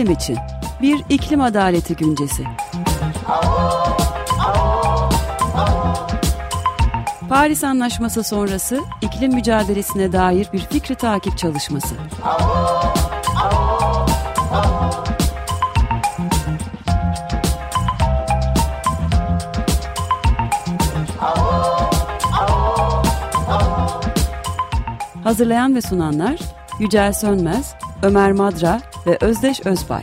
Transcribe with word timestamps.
iklim 0.00 0.14
için 0.14 0.38
bir 0.82 1.04
iklim 1.08 1.40
adaleti 1.40 1.96
güncesi. 1.96 2.44
Paris 7.28 7.64
Anlaşması 7.64 8.24
sonrası 8.24 8.80
iklim 9.02 9.34
mücadelesine 9.34 10.12
dair 10.12 10.48
bir 10.52 10.58
fikri 10.58 10.94
takip 10.94 11.38
çalışması. 11.38 11.94
Hazırlayan 25.24 25.74
ve 25.74 25.80
sunanlar 25.80 26.38
Yücel 26.78 27.12
Sönmez, 27.12 27.74
Ömer 28.02 28.32
Madra 28.32 28.89
ve 29.06 29.18
Özdeş 29.20 29.66
Özbay. 29.66 30.02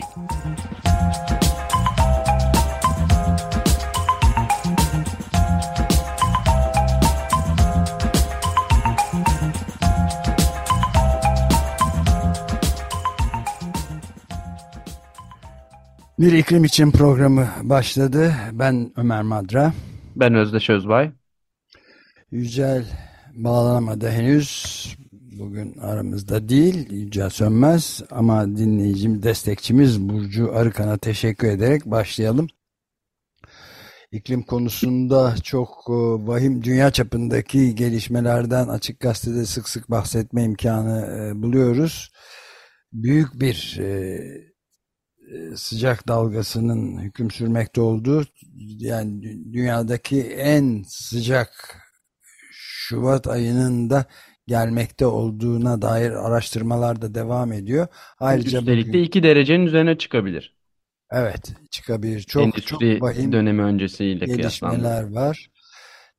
Bir 16.20 16.34
iklim 16.34 16.64
için 16.64 16.92
programı 16.92 17.48
başladı. 17.64 18.34
Ben 18.52 18.92
Ömer 18.96 19.22
Madra. 19.22 19.74
Ben 20.16 20.34
Özdeş 20.34 20.70
Özbay. 20.70 21.12
Yücel 22.32 22.86
bağlanamadı 23.36 24.10
henüz. 24.10 24.98
Bugün 25.40 25.78
aramızda 25.78 26.50
değil. 26.50 26.92
Yücel 26.92 27.30
Sönmez 27.30 28.02
ama 28.12 28.58
dinleyicim, 28.58 29.24
destekçimiz 29.24 30.10
Burcu 30.10 30.56
Arıkan'a 30.56 30.98
teşekkür 30.98 31.48
ederek 31.48 31.86
başlayalım. 31.86 32.48
İklim 34.12 34.44
konusunda 34.44 35.36
çok 35.44 35.70
e, 35.90 35.94
vahim 36.28 36.64
dünya 36.64 36.92
çapındaki 36.92 37.76
gelişmelerden 37.76 38.68
Açık 38.68 39.00
Gazete'de 39.00 39.46
sık 39.46 39.70
sık 39.70 39.92
bahsetme 39.92 40.44
imkanı 40.44 41.18
e, 41.18 41.42
buluyoruz. 41.42 42.12
Büyük 42.94 43.40
bir 43.40 43.78
e, 43.80 44.20
sıcak 45.56 46.08
dalgasının 46.08 47.02
hüküm 47.02 47.32
sürmekte 47.32 47.82
olduğu 47.82 48.26
yani 48.80 49.22
dünyadaki 49.54 50.22
en 50.24 50.84
sıcak 50.88 51.78
Şubat 52.52 53.28
ayının 53.28 53.90
da 53.90 54.06
gelmekte 54.48 55.06
olduğuna 55.06 55.82
dair 55.82 56.12
araştırmalar 56.12 57.02
da 57.02 57.16
devam 57.16 57.52
ediyor. 57.52 57.88
Ayrıca 58.20 58.60
Üstelik 58.60 58.88
bugün, 58.88 58.94
de 58.94 59.02
2 59.02 59.24
derecenin 59.24 59.66
üzerine 59.66 59.98
çıkabilir. 59.98 60.56
Evet 61.12 61.52
çıkabilir. 61.72 62.22
Çok, 62.22 62.44
Endüstri 62.44 62.66
çok 62.66 63.02
vahim 63.02 63.32
dönemi 63.32 63.62
öncesiyle 63.62 64.26
gelişmeler 64.26 65.12
var. 65.14 65.50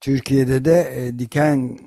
Türkiye'de 0.00 0.64
de 0.64 0.92
e, 0.96 1.18
Diken 1.18 1.78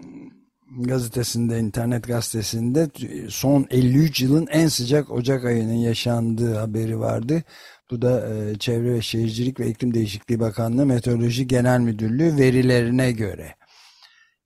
gazetesinde, 0.79 1.59
internet 1.59 2.07
gazetesinde 2.07 2.89
son 3.29 3.67
53 3.71 4.21
yılın 4.21 4.47
en 4.51 4.67
sıcak 4.67 5.11
Ocak 5.11 5.45
ayının 5.45 5.73
yaşandığı 5.73 6.55
haberi 6.55 6.99
vardı. 6.99 7.43
Bu 7.91 8.01
da 8.01 8.29
e, 8.29 8.55
Çevre 8.55 8.93
ve 8.93 9.01
Şehircilik 9.01 9.59
ve 9.59 9.67
İklim 9.67 9.93
Değişikliği 9.93 10.39
Bakanlığı 10.39 10.85
Meteoroloji 10.85 11.47
Genel 11.47 11.79
Müdürlüğü 11.79 12.37
verilerine 12.37 13.11
göre. 13.11 13.55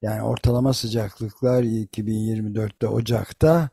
Yani 0.05 0.21
ortalama 0.21 0.73
sıcaklıklar 0.73 1.63
2024'te 1.63 2.87
Ocak'ta 2.87 3.69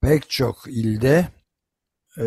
pek 0.00 0.30
çok 0.30 0.58
ilde 0.66 1.28
e, 2.18 2.24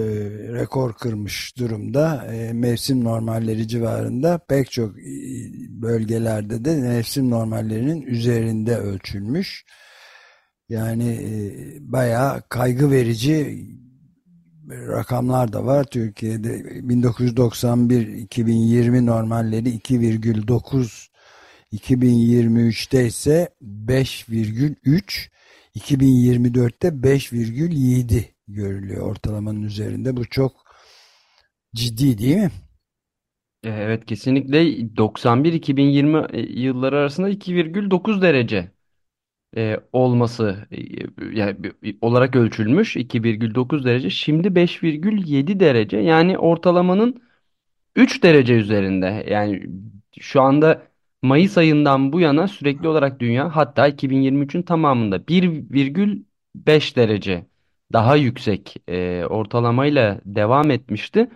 rekor 0.53 0.93
kırmış 0.93 1.57
durumda. 1.57 2.27
E, 2.33 2.53
mevsim 2.53 3.03
normalleri 3.03 3.67
civarında 3.67 4.37
pek 4.37 4.71
çok 4.71 4.99
e, 4.99 5.03
bölgelerde 5.69 6.65
de 6.65 6.75
mevsim 6.75 7.29
normallerinin 7.29 8.01
üzerinde 8.01 8.77
ölçülmüş. 8.77 9.65
Yani 10.69 11.09
e, 11.09 11.31
bayağı 11.79 12.41
kaygı 12.49 12.91
verici 12.91 13.67
rakamlar 14.69 15.53
da 15.53 15.65
var. 15.65 15.83
Türkiye'de 15.83 16.59
1991-2020 16.59 19.05
normalleri 19.05 19.69
2,9 19.69 21.10
2023'te 21.73 23.05
ise 23.05 23.49
5,3 23.61 25.31
2024'te 25.75 26.87
5,7 26.87 28.23
görülüyor 28.47 29.11
ortalamanın 29.11 29.63
üzerinde. 29.63 30.17
Bu 30.17 30.25
çok 30.25 30.51
ciddi 31.75 32.17
değil 32.17 32.37
mi? 32.37 32.51
E, 33.63 33.69
evet 33.69 34.05
kesinlikle 34.05 34.63
91-2020 34.97 36.35
e, 36.35 36.61
yılları 36.61 36.97
arasında 36.97 37.29
2,9 37.29 38.21
derece 38.21 38.71
e, 39.57 39.77
olması 39.93 40.67
e, 40.71 40.77
yani 41.37 41.57
olarak 42.01 42.35
ölçülmüş 42.35 42.95
2,9 42.95 43.83
derece. 43.83 44.09
Şimdi 44.09 44.47
5,7 44.47 45.59
derece 45.59 45.97
yani 45.97 46.37
ortalamanın 46.37 47.21
3 47.95 48.23
derece 48.23 48.53
üzerinde. 48.53 49.25
Yani 49.29 49.69
şu 50.19 50.41
anda 50.41 50.90
Mayıs 51.21 51.57
ayından 51.57 52.13
bu 52.13 52.19
yana 52.19 52.47
sürekli 52.47 52.87
olarak 52.87 53.19
dünya 53.19 53.55
hatta 53.55 53.89
2023'ün 53.89 54.61
tamamında 54.61 55.17
1,5 55.17 56.95
derece 56.95 57.45
daha 57.93 58.15
yüksek 58.15 58.75
e, 58.87 59.25
ortalamayla 59.25 60.21
devam 60.25 60.71
etmişti. 60.71 61.29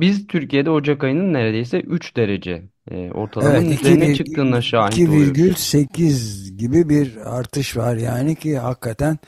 Biz 0.00 0.26
Türkiye'de 0.26 0.70
Ocak 0.70 1.04
ayının 1.04 1.32
neredeyse 1.32 1.80
3 1.80 2.16
derece 2.16 2.62
e, 2.90 3.10
ortalamanın 3.10 3.66
evet, 3.66 3.80
üzerine 3.80 4.14
çıktığına 4.14 4.60
şahit 4.60 5.08
oluyoruz. 5.08 5.38
2,8 5.38 6.56
gibi 6.56 6.88
bir 6.88 7.16
artış 7.38 7.76
var 7.76 7.96
yani 7.96 8.34
ki 8.34 8.58
hakikaten 8.58 9.18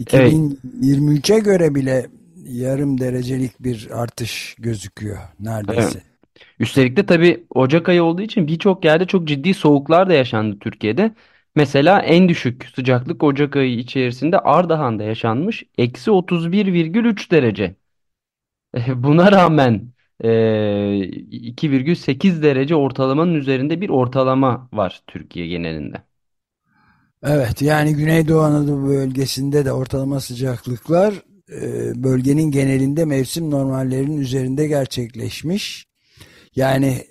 2023'e 0.00 1.34
evet. 1.34 1.44
göre 1.44 1.74
bile 1.74 2.06
yarım 2.36 3.00
derecelik 3.00 3.60
bir 3.60 3.88
artış 3.92 4.56
gözüküyor 4.58 5.18
neredeyse. 5.40 6.11
Üstelik 6.58 6.96
de 6.96 7.06
tabii 7.06 7.44
Ocak 7.50 7.88
ayı 7.88 8.04
olduğu 8.04 8.22
için 8.22 8.48
birçok 8.48 8.84
yerde 8.84 9.06
çok 9.06 9.28
ciddi 9.28 9.54
soğuklar 9.54 10.08
da 10.08 10.14
yaşandı 10.14 10.58
Türkiye'de. 10.60 11.14
Mesela 11.54 12.00
en 12.00 12.28
düşük 12.28 12.70
sıcaklık 12.74 13.22
Ocak 13.22 13.56
ayı 13.56 13.78
içerisinde 13.78 14.38
Ardahan'da 14.38 15.02
yaşanmış. 15.02 15.64
Eksi 15.78 16.10
31,3 16.10 17.30
derece. 17.30 17.74
Buna 18.94 19.32
rağmen 19.32 19.92
e, 20.20 20.28
2,8 20.30 22.42
derece 22.42 22.74
ortalamanın 22.74 23.34
üzerinde 23.34 23.80
bir 23.80 23.88
ortalama 23.88 24.68
var 24.72 25.02
Türkiye 25.06 25.46
genelinde. 25.46 26.02
Evet 27.22 27.62
yani 27.62 27.94
Güneydoğu 27.94 28.40
Anadolu 28.40 28.88
bölgesinde 28.88 29.64
de 29.64 29.72
ortalama 29.72 30.20
sıcaklıklar 30.20 31.14
e, 31.52 31.92
bölgenin 32.04 32.50
genelinde 32.50 33.04
mevsim 33.04 33.50
normallerinin 33.50 34.18
üzerinde 34.18 34.66
gerçekleşmiş. 34.66 35.86
Yani 36.56 37.06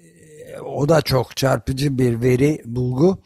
e, 0.48 0.60
o 0.60 0.90
da 0.90 1.02
çok 1.02 1.38
çarpıcı 1.38 1.98
bir 1.98 2.22
veri 2.22 2.62
bulgu. 2.66 3.18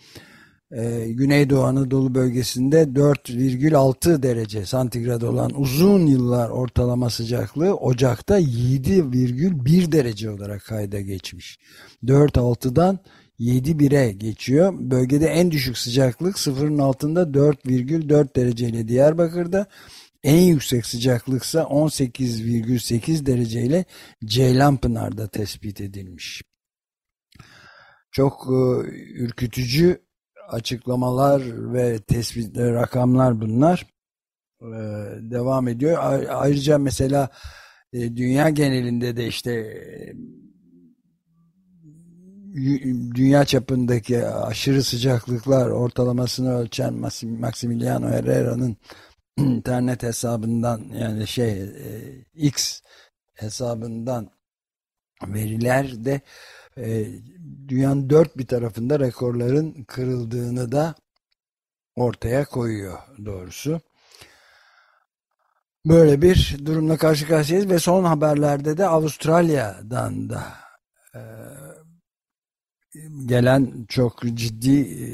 Ee, 0.71 1.07
Güneydoğu 1.09 1.63
Anadolu 1.63 2.15
bölgesinde 2.15 2.81
4,6 2.81 4.23
derece 4.23 4.65
santigrat 4.65 5.23
olan 5.23 5.61
uzun 5.61 6.05
yıllar 6.05 6.49
ortalama 6.49 7.09
sıcaklığı 7.09 7.75
Ocak'ta 7.75 8.39
7,1 8.39 9.91
derece 9.91 10.29
olarak 10.29 10.65
kayda 10.65 11.01
geçmiş. 11.01 11.59
4,6'dan 12.03 12.99
7,1'e 13.39 14.11
geçiyor. 14.11 14.73
Bölgede 14.79 15.27
en 15.27 15.51
düşük 15.51 15.77
sıcaklık 15.77 16.39
sıfırın 16.39 16.77
altında 16.77 17.21
4,4 17.21 18.35
dereceyle 18.35 18.87
Diyarbakır'da 18.87 19.65
en 20.25 20.41
yüksek 20.41 20.85
sıcaklıksa 20.85 21.59
18,8 21.59 23.25
dereceyle 23.25 23.85
Ceylanpınar'da 24.25 25.27
tespit 25.27 25.81
edilmiş. 25.81 26.41
Çok 28.11 28.47
e, 28.49 28.89
ürkütücü 29.13 30.01
açıklamalar 30.49 31.73
ve 31.73 31.99
tespit 31.99 32.57
rakamlar 32.57 33.41
bunlar. 33.41 33.87
E, 34.61 34.75
devam 35.31 35.67
ediyor. 35.67 35.97
Ayrıca 36.29 36.77
mesela 36.77 37.29
e, 37.93 38.15
dünya 38.15 38.49
genelinde 38.49 39.17
de 39.17 39.27
işte 39.27 39.51
e, 39.51 40.15
dünya 43.15 43.45
çapındaki 43.45 44.27
aşırı 44.27 44.83
sıcaklıklar 44.83 45.69
ortalamasını 45.69 46.57
ölçen 46.57 46.93
Maximiliano 47.39 48.07
Herrera'nın 48.07 48.77
internet 49.37 50.03
hesabından 50.03 50.81
yani 50.93 51.27
şey 51.27 51.61
e, 51.61 52.25
X 52.33 52.81
hesabından 53.33 54.29
veriler 55.27 56.05
de 56.05 56.21
e, 56.77 57.05
dünyanın 57.67 58.09
dört 58.09 58.37
bir 58.37 58.47
tarafında 58.47 58.99
rekorların 58.99 59.83
kırıldığını 59.83 60.71
da 60.71 60.95
ortaya 61.95 62.45
koyuyor 62.45 62.99
doğrusu. 63.25 63.81
Böyle 65.85 66.21
bir 66.21 66.57
durumla 66.65 66.97
karşı 66.97 67.27
karşıyayız 67.27 67.69
ve 67.69 67.79
son 67.79 68.03
haberlerde 68.03 68.77
de 68.77 68.87
Avustralya'dan 68.87 70.29
da 70.29 70.43
e, 71.15 71.21
gelen 73.25 73.85
çok 73.89 74.21
ciddi 74.21 74.79
e, 74.81 75.05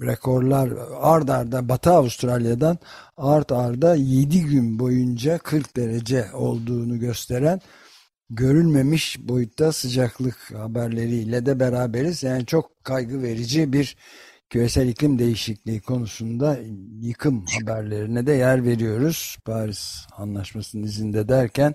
rekorlar 0.00 0.70
ard 1.00 1.28
arda 1.28 1.68
Batı 1.68 1.90
Avustralya'dan 1.90 2.78
art 3.16 3.52
arda 3.52 3.94
7 3.94 4.40
gün 4.40 4.78
boyunca 4.78 5.38
40 5.38 5.76
derece 5.76 6.32
olduğunu 6.32 6.98
gösteren 6.98 7.60
görülmemiş 8.30 9.18
boyutta 9.20 9.72
sıcaklık 9.72 10.54
haberleriyle 10.54 11.46
de 11.46 11.60
beraberiz. 11.60 12.22
Yani 12.22 12.46
çok 12.46 12.84
kaygı 12.84 13.22
verici 13.22 13.72
bir 13.72 13.96
küresel 14.50 14.88
iklim 14.88 15.18
değişikliği 15.18 15.80
konusunda 15.80 16.58
yıkım 17.00 17.46
haberlerine 17.46 18.26
de 18.26 18.32
yer 18.32 18.64
veriyoruz. 18.64 19.36
Paris 19.44 20.06
Anlaşması'nın 20.12 20.82
izinde 20.82 21.28
derken 21.28 21.74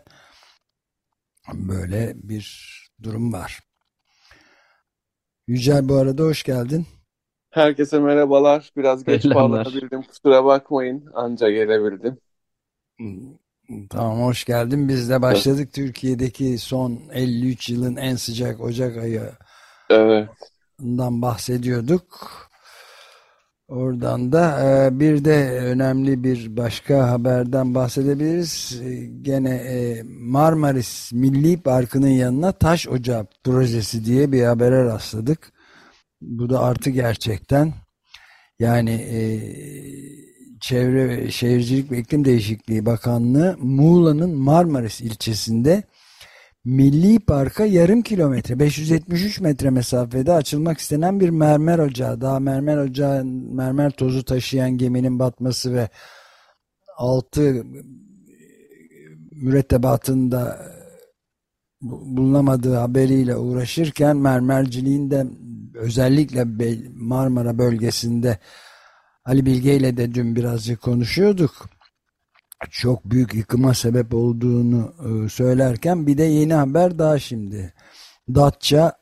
böyle 1.54 2.14
bir 2.16 2.76
durum 3.04 3.34
var. 3.34 3.60
Yücel 5.48 5.90
bu 5.90 5.96
arada 5.96 6.24
hoş 6.24 6.44
geldin. 6.44 6.88
Herkese 7.50 8.00
merhabalar. 8.00 8.72
Biraz 8.78 9.04
geç 9.04 9.22
Selamlar. 9.22 9.52
bağlanabildim. 9.52 10.02
Kusura 10.02 10.46
bakmayın. 10.46 11.06
Anca 11.14 11.50
gelebildim. 11.50 12.18
Tamam 13.90 14.22
hoş 14.22 14.46
geldin. 14.46 14.88
Biz 14.90 15.10
de 15.10 15.22
başladık. 15.22 15.74
Türkiye'deki 15.74 16.58
son 16.58 17.00
53 17.14 17.70
yılın 17.70 17.96
en 17.96 18.16
sıcak 18.16 18.62
Ocak 18.62 18.98
Evet. 19.90 20.30
ayından 20.80 21.22
bahsediyorduk. 21.22 22.40
Oradan 23.68 24.32
da 24.32 24.60
e, 24.86 25.00
bir 25.00 25.26
de 25.26 25.50
önemli 25.64 26.24
bir 26.24 26.58
başka 26.58 27.12
haberden 27.12 27.76
bahsedebiliriz. 27.76 28.82
E, 28.86 29.06
Gene 29.22 29.56
e, 29.56 30.04
Marmaris 30.20 31.12
Milli 31.14 31.62
Parkı'nın 31.62 32.08
yanına 32.08 32.52
taş 32.52 32.88
ocağı 32.88 33.28
projesi 33.44 34.06
diye 34.06 34.32
bir 34.32 34.44
habere 34.44 34.84
rastladık. 34.86 35.52
Bu 36.22 36.50
da 36.50 36.60
artı 36.60 36.90
gerçekten. 36.90 37.74
Yani 38.60 38.92
e, 38.92 39.20
Çevre 40.62 41.32
Şehircilik 41.32 41.92
ve 41.92 41.98
İklim 41.98 42.26
Değişikliği 42.26 42.86
Bakanlığı 42.86 43.58
Muğla'nın 43.60 44.36
Marmaris 44.36 45.02
ilçesinde 45.02 45.84
Milli 46.66 47.20
Park'a 47.20 47.66
yarım 47.66 48.02
kilometre 48.02 48.60
573 48.60 49.40
metre 49.40 49.70
mesafede 49.70 50.34
açılmak 50.34 50.80
istenen 50.80 51.20
bir 51.20 51.30
mermer 51.30 51.80
ocağı. 51.80 52.22
Daha 52.22 52.40
mermer 52.40 52.78
ocağı 52.78 53.26
mermer 53.26 53.92
tozu 53.92 54.24
taşıyan 54.26 54.72
geminin 54.78 55.20
batması 55.20 55.74
ve 55.74 55.90
altı 56.98 57.64
mürettebatında 59.32 60.60
bu- 60.68 60.79
bulunamadığı 61.82 62.76
haberiyle 62.76 63.36
uğraşırken 63.36 64.18
mermerciliğin 64.18 65.12
de 65.12 65.28
özellikle 65.74 66.46
Marmara 66.94 67.58
bölgesinde 67.58 68.40
Ali 69.26 69.46
Bilge 69.46 69.76
ile 69.76 69.98
de 69.98 70.14
dün 70.14 70.36
birazcık 70.36 70.82
konuşuyorduk. 70.82 71.70
Çok 72.70 73.06
büyük 73.06 73.34
yıkıma 73.34 73.74
sebep 73.74 74.14
olduğunu 74.14 74.94
e, 75.06 75.30
söylerken 75.30 76.08
bir 76.08 76.18
de 76.18 76.24
yeni 76.24 76.54
haber 76.54 77.00
daha 77.00 77.20
şimdi. 77.20 77.74
Datça 78.30 78.94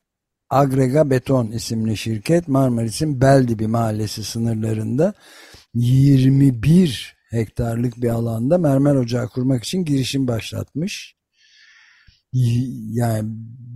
Agrega 0.50 1.10
Beton 1.10 1.48
isimli 1.48 1.98
şirket 1.98 2.48
Marmaris'in 2.48 3.22
Beldibi 3.22 3.68
mahallesi 3.68 4.24
sınırlarında 4.24 5.14
21 5.74 7.18
hektarlık 7.30 8.02
bir 8.02 8.10
alanda 8.10 8.58
mermer 8.58 8.96
ocağı 8.96 9.30
kurmak 9.30 9.64
için 9.64 9.86
girişim 9.86 10.28
başlatmış. 10.28 11.17
Yani 12.34 13.30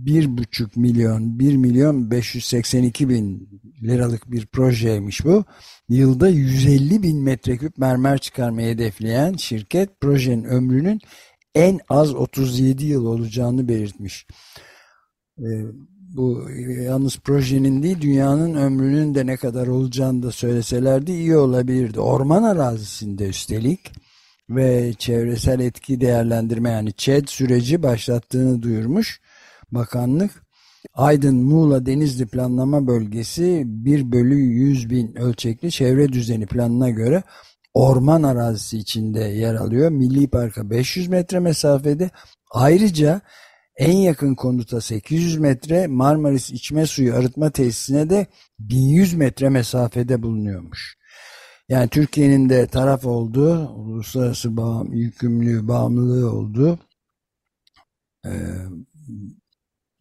bir 0.06 0.36
buçuk 0.36 0.76
milyon, 0.76 1.38
1 1.38 1.56
milyon 1.56 2.10
582 2.10 3.08
bin 3.08 3.48
liralık 3.82 4.30
bir 4.30 4.46
projeymiş 4.46 5.24
bu. 5.24 5.44
Yılda 5.88 6.28
150 6.28 7.02
bin 7.02 7.22
metreküp 7.22 7.78
mermer 7.78 8.18
çıkarmayı 8.18 8.74
hedefleyen 8.74 9.32
şirket 9.32 10.00
projenin 10.00 10.44
ömrünün 10.44 11.00
en 11.54 11.80
az 11.88 12.14
37 12.14 12.84
yıl 12.84 13.06
olacağını 13.06 13.68
belirtmiş. 13.68 14.26
Ee, 15.38 15.42
bu 15.98 16.50
yalnız 16.84 17.18
projenin 17.18 17.82
değil 17.82 18.00
dünyanın 18.00 18.54
ömrünün 18.54 19.14
de 19.14 19.26
ne 19.26 19.36
kadar 19.36 19.66
olacağını 19.66 20.22
da 20.22 20.30
söyleselerdi 20.30 21.12
iyi 21.12 21.36
olabilirdi. 21.36 22.00
Orman 22.00 22.42
arazisinde 22.42 23.28
üstelik 23.28 23.92
ve 24.56 24.92
çevresel 24.98 25.60
etki 25.60 26.00
değerlendirme 26.00 26.70
yani 26.70 26.92
ÇED 26.92 27.28
süreci 27.28 27.82
başlattığını 27.82 28.62
duyurmuş 28.62 29.20
bakanlık. 29.70 30.42
Aydın 30.94 31.36
Muğla 31.36 31.86
Denizli 31.86 32.26
Planlama 32.26 32.86
Bölgesi 32.86 33.62
1 33.66 34.12
bölü 34.12 34.34
100 34.34 34.90
bin 34.90 35.14
ölçekli 35.14 35.70
çevre 35.70 36.12
düzeni 36.12 36.46
planına 36.46 36.90
göre 36.90 37.22
orman 37.74 38.22
arazisi 38.22 38.78
içinde 38.78 39.20
yer 39.20 39.54
alıyor. 39.54 39.90
Milli 39.90 40.28
Park'a 40.28 40.70
500 40.70 41.08
metre 41.08 41.40
mesafede 41.40 42.10
ayrıca 42.50 43.20
en 43.76 43.96
yakın 43.96 44.34
konuta 44.34 44.80
800 44.80 45.38
metre 45.38 45.86
Marmaris 45.86 46.50
içme 46.50 46.86
suyu 46.86 47.14
arıtma 47.14 47.50
tesisine 47.50 48.10
de 48.10 48.26
1100 48.58 49.14
metre 49.14 49.48
mesafede 49.48 50.22
bulunuyormuş. 50.22 50.96
Yani 51.72 51.88
Türkiye'nin 51.88 52.48
de 52.48 52.66
taraf 52.66 53.06
olduğu, 53.06 53.68
uluslararası 53.68 54.56
bağım, 54.56 54.92
yükümlülüğü, 54.92 55.68
bağımlılığı 55.68 56.32
olduğu 56.32 56.78
e, 58.26 58.32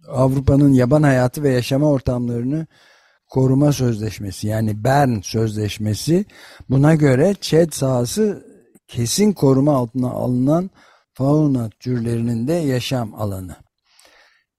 Avrupa'nın 0.08 0.74
yaban 0.74 1.04
hayatı 1.04 1.44
ve 1.44 1.50
yaşama 1.50 1.92
ortamlarını 1.92 2.68
koruma 3.28 3.72
sözleşmesi 3.72 4.48
yani 4.48 4.84
Bern 4.84 5.20
sözleşmesi 5.20 6.26
buna 6.70 6.96
göre 6.96 7.34
ÇED 7.42 7.72
sahası 7.72 8.46
kesin 8.88 9.32
koruma 9.32 9.76
altına 9.76 10.10
alınan 10.10 10.70
fauna 11.14 11.70
türlerinin 11.70 12.48
de 12.48 12.54
yaşam 12.54 13.16
alanı. 13.16 13.56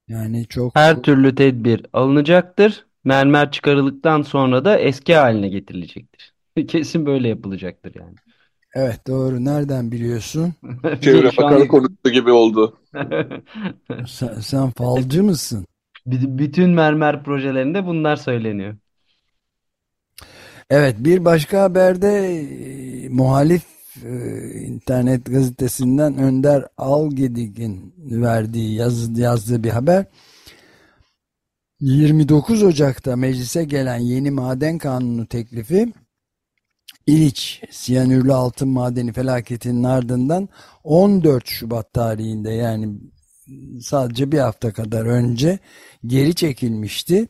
Yani 0.09 0.47
çok 0.49 0.77
Her 0.77 1.03
türlü 1.03 1.35
tedbir 1.35 1.87
alınacaktır. 1.93 2.87
Mermer 3.05 3.51
çıkarıldıktan 3.51 4.23
sonra 4.23 4.65
da 4.65 4.79
eski 4.79 5.15
haline 5.15 5.49
getirilecektir. 5.49 6.32
Kesin 6.69 7.07
böyle 7.07 7.29
yapılacaktır 7.29 7.95
yani. 7.95 8.17
evet 8.75 9.07
doğru 9.07 9.45
nereden 9.45 9.93
biliyorsun? 9.93 10.55
Çevre 11.01 11.37
Bakanı 11.37 11.69
konuştu 11.69 12.11
gibi 12.11 12.31
oldu. 12.33 12.79
Sen, 14.07 14.41
sen 14.41 14.71
falcı 14.71 15.23
mısın? 15.25 15.67
B- 16.07 16.39
Bütün 16.39 16.71
mermer 16.71 17.25
projelerinde 17.25 17.87
bunlar 17.87 18.17
söyleniyor. 18.17 18.77
Evet 20.71 20.97
bir 20.99 21.25
başka 21.25 21.63
haberde 21.63 22.09
e, 23.05 23.09
muhalif 23.09 23.63
e, 24.05 24.11
internet 24.61 25.27
gazetesinden 25.27 26.19
Önder 26.19 26.65
Algedik'in 26.79 27.95
verdiği 27.99 28.75
yazı, 28.75 29.21
yazdığı 29.21 29.65
bir 29.65 29.71
haber. 29.71 30.05
29 31.81 32.63
Ocak'ta 32.63 33.17
meclise 33.17 33.65
gelen 33.65 33.99
yeni 33.99 34.31
maden 34.31 34.79
kanunu 34.79 35.27
teklifi 35.27 35.93
İliç 37.07 37.63
siyanürlü 37.71 38.33
altın 38.33 38.69
madeni 38.69 39.13
felaketinin 39.13 39.85
ardından 39.85 40.49
14 40.85 41.47
Şubat 41.47 41.93
tarihinde 41.93 42.51
yani 42.51 42.95
sadece 43.81 44.33
bir 44.33 44.39
hafta 44.39 44.73
kadar 44.73 45.07
önce 45.07 45.59
geri 46.07 46.35
çekilmişti. 46.35 47.29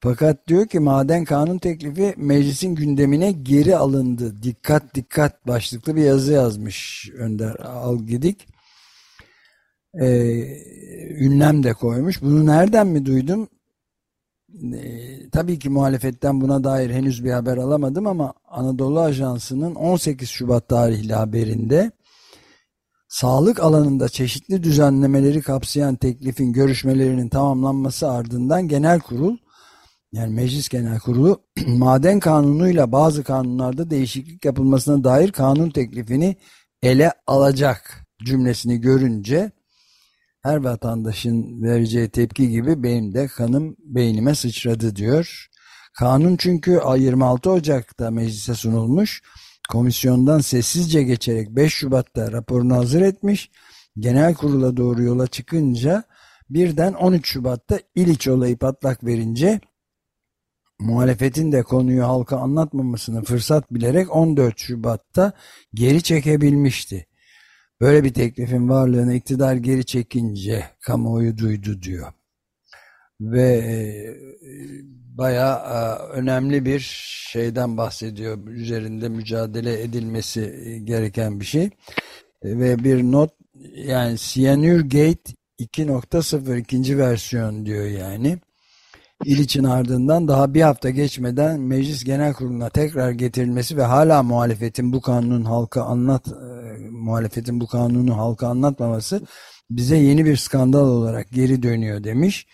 Fakat 0.00 0.48
diyor 0.48 0.66
ki 0.66 0.80
maden 0.80 1.24
kanun 1.24 1.58
teklifi 1.58 2.14
meclisin 2.16 2.74
gündemine 2.74 3.32
geri 3.32 3.76
alındı. 3.76 4.42
Dikkat 4.42 4.94
dikkat 4.94 5.46
başlıklı 5.46 5.96
bir 5.96 6.02
yazı 6.02 6.32
yazmış 6.32 7.10
Önder 7.18 7.54
Algidik. 7.54 8.48
Ee, 10.00 10.06
ünlem 11.20 11.62
de 11.62 11.72
koymuş. 11.72 12.22
Bunu 12.22 12.46
nereden 12.46 12.86
mi 12.86 13.06
duydum? 13.06 13.48
Ee, 14.62 15.30
tabii 15.30 15.58
ki 15.58 15.68
muhalefetten 15.68 16.40
buna 16.40 16.64
dair 16.64 16.90
henüz 16.90 17.24
bir 17.24 17.30
haber 17.30 17.56
alamadım 17.56 18.06
ama 18.06 18.34
Anadolu 18.48 19.00
Ajansı'nın 19.00 19.74
18 19.74 20.28
Şubat 20.28 20.68
tarihli 20.68 21.14
haberinde 21.14 21.90
sağlık 23.08 23.60
alanında 23.60 24.08
çeşitli 24.08 24.62
düzenlemeleri 24.62 25.42
kapsayan 25.42 25.96
teklifin 25.96 26.52
görüşmelerinin 26.52 27.28
tamamlanması 27.28 28.10
ardından 28.10 28.68
genel 28.68 29.00
kurul 29.00 29.36
yani 30.12 30.34
Meclis 30.34 30.68
Genel 30.68 30.98
Kurulu 30.98 31.40
maden 31.66 32.20
kanunuyla 32.20 32.92
bazı 32.92 33.24
kanunlarda 33.24 33.90
değişiklik 33.90 34.44
yapılmasına 34.44 35.04
dair 35.04 35.32
kanun 35.32 35.70
teklifini 35.70 36.36
ele 36.82 37.12
alacak 37.26 38.06
cümlesini 38.24 38.80
görünce 38.80 39.52
her 40.46 40.56
vatandaşın 40.56 41.62
vereceği 41.62 42.08
tepki 42.08 42.50
gibi 42.50 42.82
benim 42.82 43.14
de 43.14 43.26
kanım 43.26 43.76
beynime 43.78 44.34
sıçradı 44.34 44.96
diyor. 44.96 45.46
Kanun 45.98 46.36
çünkü 46.36 46.80
26 46.96 47.50
Ocak'ta 47.50 48.10
meclise 48.10 48.54
sunulmuş. 48.54 49.22
komisyondan 49.72 50.38
sessizce 50.38 51.02
geçerek 51.02 51.48
5 51.48 51.74
Şubat'ta 51.74 52.32
raporunu 52.32 52.76
hazır 52.76 53.00
etmiş. 53.00 53.50
Genel 53.98 54.34
kurula 54.34 54.76
doğru 54.76 55.02
yola 55.02 55.26
çıkınca 55.26 56.04
birden 56.50 56.92
13 56.92 57.28
Şubat'ta 57.28 57.78
İliç 57.94 58.28
olayı 58.28 58.56
patlak 58.58 59.04
verince 59.04 59.60
muhalefetin 60.80 61.52
de 61.52 61.62
konuyu 61.62 62.04
halka 62.04 62.36
anlatmamasını 62.36 63.24
fırsat 63.24 63.74
bilerek 63.74 64.16
14 64.16 64.58
Şubat'ta 64.58 65.32
geri 65.74 66.02
çekebilmişti. 66.02 67.06
Böyle 67.80 68.04
bir 68.04 68.14
teklifin 68.14 68.68
varlığını 68.68 69.14
iktidar 69.14 69.54
geri 69.54 69.84
çekince 69.84 70.64
kamuoyu 70.80 71.38
duydu 71.38 71.82
diyor. 71.82 72.12
Ve 73.20 73.52
e, 73.52 73.76
bayağı 75.18 75.58
e, 75.58 76.02
önemli 76.12 76.64
bir 76.64 76.80
şeyden 77.32 77.76
bahsediyor. 77.76 78.46
Üzerinde 78.46 79.08
mücadele 79.08 79.82
edilmesi 79.82 80.40
e, 80.64 80.78
gereken 80.78 81.40
bir 81.40 81.44
şey. 81.44 81.64
E, 81.64 81.70
ve 82.42 82.84
bir 82.84 83.02
not 83.02 83.30
yani 83.74 84.18
Cyanure 84.18 84.82
Gate 84.82 85.32
2.0 85.60 86.58
ikinci 86.58 86.98
versiyon 86.98 87.66
diyor 87.66 87.84
yani. 87.84 88.38
İliç'in 89.24 89.64
ardından 89.64 90.28
daha 90.28 90.54
bir 90.54 90.62
hafta 90.62 90.90
geçmeden 90.90 91.60
Meclis 91.60 92.04
Genel 92.04 92.32
Kurulu'na 92.32 92.68
tekrar 92.68 93.10
getirilmesi 93.10 93.76
ve 93.76 93.82
hala 93.82 94.22
muhalefetin 94.22 94.92
bu 94.92 95.00
kanunun 95.00 95.44
halka 95.44 95.82
anlat 95.82 96.28
e, 96.28 96.88
muhalefetin 96.90 97.60
bu 97.60 97.66
kanunu 97.66 98.16
halka 98.16 98.48
anlatmaması 98.48 99.20
bize 99.70 99.96
yeni 99.96 100.24
bir 100.24 100.36
skandal 100.36 100.88
olarak 100.88 101.30
geri 101.30 101.62
dönüyor 101.62 102.04
demiş. 102.04 102.46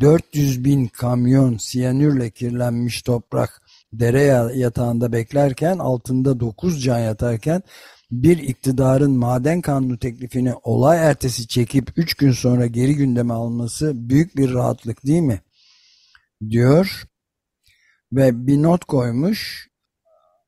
400 0.00 0.64
bin 0.64 0.86
kamyon 0.86 1.56
siyanürle 1.56 2.30
kirlenmiş 2.30 3.02
toprak 3.02 3.62
dere 3.92 4.52
yatağında 4.54 5.12
beklerken 5.12 5.78
altında 5.78 6.40
9 6.40 6.84
can 6.84 6.98
yatarken 6.98 7.62
bir 8.10 8.38
iktidarın 8.38 9.10
maden 9.10 9.60
kanunu 9.60 9.98
teklifini 9.98 10.54
olay 10.62 10.98
ertesi 10.98 11.46
çekip 11.48 11.92
3 11.96 12.14
gün 12.14 12.32
sonra 12.32 12.66
geri 12.66 12.94
gündeme 12.94 13.34
alması 13.34 13.92
büyük 14.08 14.36
bir 14.36 14.54
rahatlık 14.54 15.06
değil 15.06 15.22
mi? 15.22 15.40
Diyor 16.48 17.04
ve 18.12 18.46
bir 18.46 18.62
not 18.62 18.84
koymuş 18.84 19.70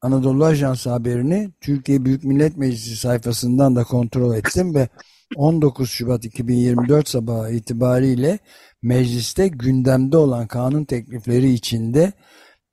Anadolu 0.02 0.44
Ajansı 0.44 0.90
haberini 0.90 1.50
Türkiye 1.60 2.04
Büyük 2.04 2.24
Millet 2.24 2.56
Meclisi 2.56 2.96
sayfasından 2.96 3.76
da 3.76 3.84
kontrol 3.84 4.36
ettim 4.36 4.74
ve 4.74 4.88
19 5.36 5.90
Şubat 5.90 6.24
2024 6.24 7.08
sabahı 7.08 7.52
itibariyle 7.52 8.38
mecliste 8.82 9.48
gündemde 9.48 10.16
olan 10.16 10.46
kanun 10.46 10.84
teklifleri 10.84 11.52
içinde 11.52 12.12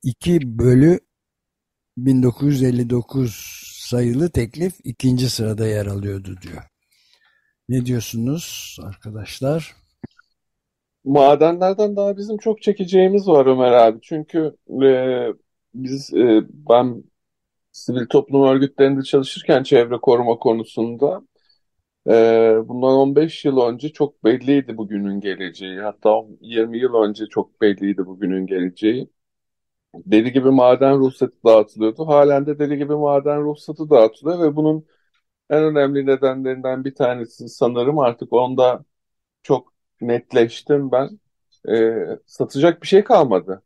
2 0.04 0.60
bölü 0.60 1.00
1959 1.98 3.62
sayılı 3.80 4.30
teklif 4.30 4.74
ikinci 4.84 5.30
sırada 5.30 5.68
yer 5.68 5.86
alıyordu 5.86 6.40
diyor. 6.42 6.64
Ne 7.70 7.86
diyorsunuz 7.86 8.78
arkadaşlar? 8.84 9.76
Madenlerden 11.03 11.96
daha 11.96 12.18
bizim 12.18 12.38
çok 12.38 12.62
çekeceğimiz 12.62 13.27
var 13.27 13.46
Ömer 13.46 13.72
abi. 13.72 14.00
Çünkü 14.01 14.56
e, 14.84 15.27
biz 15.74 16.13
e, 16.13 16.41
ben 16.51 17.03
sivil 17.74 18.08
toplum 18.08 18.44
örgütlerinde 18.44 19.03
çalışırken 19.03 19.63
çevre 19.63 19.98
koruma 19.98 20.38
konusunda 20.39 21.24
e, 22.10 22.12
bundan 22.70 22.94
15 22.94 23.46
yıl 23.46 23.62
önce 23.62 23.89
çok 23.94 24.24
belliydi 24.25 24.77
bugünün 24.77 25.22
geleceği. 25.22 25.82
Hatta 25.82 26.24
20 26.41 26.79
yıl 26.79 26.96
önce 26.96 27.27
çok 27.27 27.62
belliydi 27.62 28.06
bugünün 28.08 28.48
geleceği. 28.48 29.10
Deli 29.96 30.32
gibi 30.34 30.50
maden 30.51 31.00
ruhsatı 31.00 31.34
dağıtılıyordu. 31.46 32.08
Halen 32.08 32.46
de 32.46 32.60
deli 32.60 32.77
gibi 32.77 32.96
maden 32.96 33.41
ruhsatı 33.44 33.89
dağıtılıyor 33.89 34.39
ve 34.39 34.56
bunun 34.56 34.86
en 35.50 35.63
önemli 35.63 36.06
nedenlerinden 36.06 36.86
bir 36.86 36.96
tanesi 36.96 37.50
sanırım 37.50 38.00
artık 38.00 38.34
onda 38.34 38.86
çok 39.44 39.74
netleştim 40.01 40.91
ben. 40.91 41.20
E, 41.70 41.96
satacak 42.25 42.82
bir 42.82 42.88
şey 42.88 43.03
kalmadı. 43.03 43.63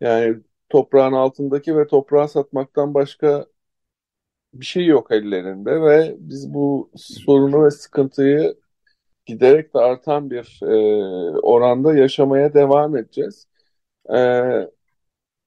Yani 0.00 0.36
toprağın 0.68 1.12
altındaki 1.12 1.76
ve 1.76 1.86
toprağı 1.86 2.28
satmaktan 2.28 2.94
başka 2.94 3.46
bir 4.54 4.64
şey 4.66 4.86
yok 4.86 5.12
ellerinde 5.12 5.82
ve 5.82 6.14
biz 6.18 6.54
bu 6.54 6.90
sorunu 6.96 7.64
ve 7.64 7.70
sıkıntıyı 7.70 8.54
giderek 9.26 9.74
de 9.74 9.78
artan 9.78 10.30
bir 10.30 10.60
e, 10.62 11.40
oranda 11.40 11.94
yaşamaya 11.96 12.54
devam 12.54 12.96
edeceğiz. 12.96 13.48
E, 14.14 14.18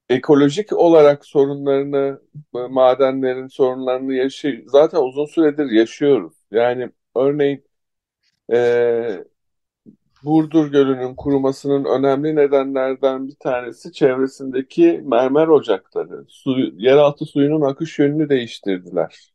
ekolojik 0.08 0.72
olarak 0.72 1.24
sorunlarını, 1.26 2.20
madenlerin 2.52 3.46
sorunlarını 3.48 4.14
yaşay 4.14 4.64
zaten 4.66 4.98
uzun 4.98 5.26
süredir 5.26 5.70
yaşıyoruz. 5.70 6.34
Yani 6.50 6.90
örneğin 7.16 7.64
e, 8.52 9.24
Burdur 10.24 10.66
Gölü'nün 10.72 11.14
kurumasının 11.14 11.84
önemli 11.84 12.36
nedenlerden 12.36 13.28
bir 13.28 13.34
tanesi 13.34 13.92
çevresindeki 13.92 15.02
mermer 15.04 15.48
ocakları. 15.48 16.24
Su, 16.28 16.58
yeraltı 16.76 17.24
suyunun 17.24 17.60
akış 17.60 17.98
yönünü 17.98 18.28
değiştirdiler. 18.28 19.34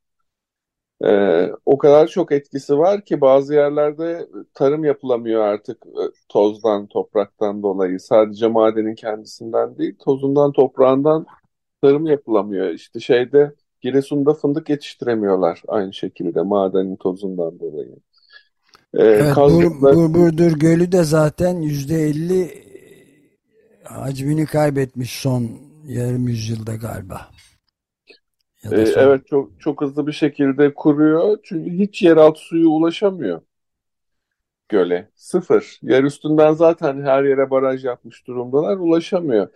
Ee, 1.05 1.51
o 1.65 1.77
kadar 1.77 2.07
çok 2.07 2.31
etkisi 2.31 2.77
var 2.77 3.05
ki 3.05 3.21
bazı 3.21 3.53
yerlerde 3.53 4.27
tarım 4.53 4.83
yapılamıyor 4.83 5.41
artık 5.41 5.85
e, 5.85 6.01
tozdan, 6.29 6.87
topraktan 6.87 7.63
dolayı. 7.63 7.99
Sadece 7.99 8.47
madenin 8.47 8.95
kendisinden 8.95 9.77
değil, 9.77 9.95
tozundan, 9.99 10.51
toprağından 10.51 11.25
tarım 11.81 12.05
yapılamıyor. 12.05 12.69
İşte 12.69 12.99
şeyde 12.99 13.55
Giresun'da 13.81 14.33
fındık 14.33 14.69
yetiştiremiyorlar 14.69 15.63
aynı 15.67 15.93
şekilde 15.93 16.41
madenin 16.41 16.95
tozundan 16.95 17.59
dolayı. 17.59 17.95
Ee, 18.93 19.03
evet, 19.03 19.36
Bur, 19.36 19.81
Bur, 19.81 20.13
Burdur 20.13 20.51
Gölü 20.51 20.91
de 20.91 21.03
zaten 21.03 21.62
yüzde 21.62 21.96
elli 21.96 22.63
hacmini 23.84 24.46
kaybetmiş 24.46 25.19
son 25.19 25.50
yarım 25.86 26.27
yüzyılda 26.27 26.75
galiba. 26.75 27.27
Ya 28.63 28.72
ee, 28.72 28.86
son... 28.86 29.01
Evet 29.01 29.27
çok 29.27 29.62
çok 29.62 29.81
hızlı 29.81 30.08
bir 30.08 30.12
şekilde 30.12 30.74
kuruyor. 30.74 31.38
Çünkü 31.43 31.72
hiç 31.72 32.01
yeraltı 32.01 32.39
suyu 32.39 32.69
ulaşamıyor 32.69 33.41
göle. 34.69 35.12
Sıfır. 35.15 35.79
Yer 35.81 36.03
üstünden 36.03 36.53
zaten 36.53 37.01
her 37.01 37.24
yere 37.24 37.50
baraj 37.50 37.86
yapmış 37.86 38.27
durumdalar. 38.27 38.77
Ulaşamıyor. 38.77 39.50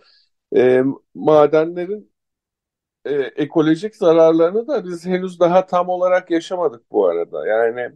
E, 0.56 0.82
madenlerin 1.14 2.12
e, 3.04 3.12
ekolojik 3.14 3.96
zararlarını 3.96 4.68
da 4.68 4.84
biz 4.84 5.06
henüz 5.06 5.40
daha 5.40 5.66
tam 5.66 5.88
olarak 5.88 6.30
yaşamadık 6.30 6.90
bu 6.90 7.06
arada. 7.06 7.46
Yani 7.46 7.92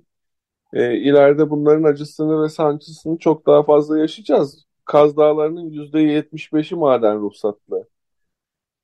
e, 0.72 0.96
ileride 0.96 1.50
bunların 1.50 1.82
acısını 1.82 2.42
ve 2.42 2.48
sancısını 2.48 3.18
çok 3.18 3.46
daha 3.46 3.62
fazla 3.62 3.98
yaşayacağız. 3.98 4.64
Kaz 4.84 5.16
Dağları'nın 5.16 5.70
%75'i 5.70 6.76
maden 6.76 7.20
ruhsatlı. 7.20 7.88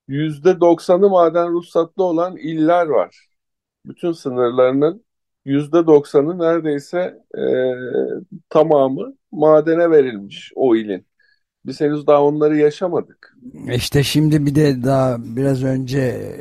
%90'ı 0.07 1.09
maden 1.09 1.49
ruhsatlı 1.51 2.03
olan 2.03 2.37
iller 2.37 2.87
var. 2.87 3.27
Bütün 3.85 4.11
sınırlarının 4.11 5.05
%90'ı 5.45 6.39
neredeyse 6.39 7.23
e, 7.37 7.43
tamamı 8.49 9.15
madene 9.31 9.91
verilmiş 9.91 10.51
o 10.55 10.75
ilin. 10.75 11.07
Biz 11.65 11.81
henüz 11.81 12.07
daha 12.07 12.23
onları 12.23 12.57
yaşamadık. 12.57 13.37
İşte 13.75 14.03
şimdi 14.03 14.45
bir 14.45 14.55
de 14.55 14.83
daha 14.83 15.17
biraz 15.19 15.63
önce 15.63 16.31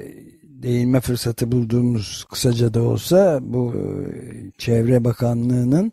değinme 0.65 1.01
fırsatı 1.01 1.53
bulduğumuz 1.53 2.25
kısaca 2.31 2.75
da 2.75 2.83
olsa 2.83 3.39
bu 3.43 3.75
e, 3.75 3.85
Çevre 4.59 5.05
Bakanlığı'nın 5.05 5.93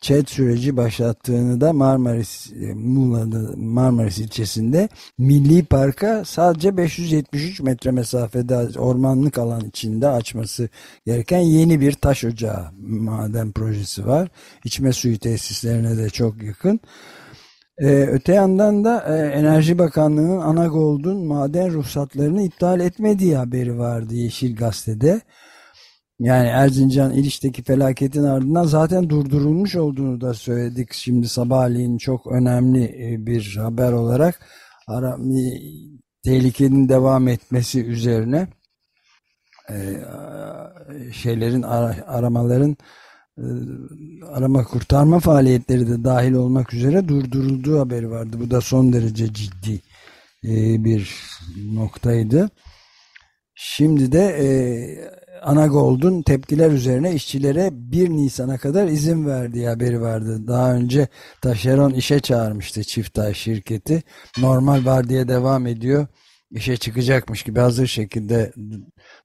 ÇED 0.00 0.26
süreci 0.26 0.76
başlattığını 0.76 1.60
da 1.60 1.72
Marmaris 1.72 2.52
e, 2.52 2.74
Muğla'da 2.74 3.56
Marmaris 3.56 4.18
ilçesinde 4.18 4.88
Milli 5.18 5.64
Park'a 5.64 6.24
sadece 6.24 6.76
573 6.76 7.60
metre 7.60 7.90
mesafede 7.90 8.78
ormanlık 8.78 9.38
alan 9.38 9.60
içinde 9.60 10.08
açması 10.08 10.68
gereken 11.06 11.40
yeni 11.40 11.80
bir 11.80 11.92
taş 11.92 12.24
ocağı 12.24 12.66
maden 12.88 13.52
projesi 13.52 14.06
var. 14.06 14.28
İçme 14.64 14.92
suyu 14.92 15.18
tesislerine 15.18 15.96
de 15.96 16.10
çok 16.10 16.42
yakın. 16.42 16.80
Ee, 17.80 17.86
öte 17.86 18.32
yandan 18.34 18.84
da 18.84 19.16
e, 19.16 19.28
Enerji 19.28 19.78
Bakanlığı'nın 19.78 20.40
Anagold'un 20.40 21.26
maden 21.26 21.72
ruhsatlarını 21.72 22.42
iptal 22.42 22.80
etmediği 22.80 23.36
haberi 23.36 23.78
vardı 23.78 24.14
Yeşil 24.14 24.56
Gazete'de. 24.56 25.20
Yani 26.20 26.48
Erzincan 26.48 27.12
İliç'teki 27.12 27.62
felaketin 27.62 28.24
ardından 28.24 28.64
zaten 28.64 29.10
durdurulmuş 29.10 29.76
olduğunu 29.76 30.20
da 30.20 30.34
söyledik. 30.34 30.92
Şimdi 30.92 31.28
sabahleyin 31.28 31.98
çok 31.98 32.26
önemli 32.26 32.84
e, 32.84 33.26
bir 33.26 33.56
haber 33.56 33.92
olarak 33.92 34.40
ara, 34.88 35.18
tehlikenin 36.24 36.88
devam 36.88 37.28
etmesi 37.28 37.84
üzerine 37.84 38.48
e, 39.70 39.76
şeylerin 41.12 41.62
aramaların 42.06 42.70
e, 42.70 42.76
arama 44.32 44.64
kurtarma 44.64 45.20
faaliyetleri 45.20 45.88
de 45.88 46.04
dahil 46.04 46.32
olmak 46.32 46.74
üzere 46.74 47.08
durdurulduğu 47.08 47.80
haberi 47.80 48.10
vardı. 48.10 48.36
Bu 48.40 48.50
da 48.50 48.60
son 48.60 48.92
derece 48.92 49.32
ciddi 49.32 49.80
bir 50.84 51.14
noktaydı. 51.74 52.50
Şimdi 53.54 54.12
de 54.12 54.20
e, 54.20 54.48
Anagold'un 55.42 56.22
tepkiler 56.22 56.70
üzerine 56.70 57.14
işçilere 57.14 57.68
1 57.72 58.10
Nisan'a 58.10 58.58
kadar 58.58 58.86
izin 58.88 59.26
verdiği 59.26 59.68
haberi 59.68 60.00
vardı. 60.00 60.46
Daha 60.46 60.74
önce 60.74 61.08
taşeron 61.42 61.90
işe 61.90 62.20
çağırmıştı 62.20 62.84
Çiftay 62.84 63.34
şirketi. 63.34 64.02
Normal 64.38 64.84
var 64.84 65.08
diye 65.08 65.28
devam 65.28 65.66
ediyor. 65.66 66.06
İşe 66.50 66.76
çıkacakmış 66.76 67.42
gibi 67.42 67.60
hazır 67.60 67.86
şekilde 67.86 68.52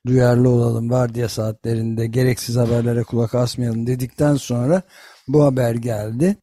duyarlı 0.07 0.49
olalım 0.49 0.89
var 0.89 1.15
diye 1.15 1.27
saatlerinde 1.27 2.07
gereksiz 2.07 2.55
haberlere 2.55 3.03
kulak 3.03 3.35
asmayalım 3.35 3.87
dedikten 3.87 4.35
sonra 4.35 4.81
bu 5.27 5.43
haber 5.43 5.75
geldi. 5.75 6.37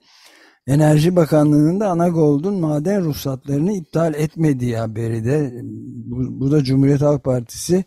Enerji 0.67 1.17
Bakanlığı'nın 1.17 1.81
da 1.81 1.89
Anagold'un 1.89 2.55
maden 2.55 3.05
ruhsatlarını 3.05 3.73
iptal 3.73 4.15
etmediği 4.15 4.77
haberi 4.77 5.25
de 5.25 5.53
bu, 5.63 6.41
bu 6.41 6.51
da 6.51 6.65
Cumhuriyet 6.65 7.01
Halk 7.01 7.25
Partisi 7.25 7.85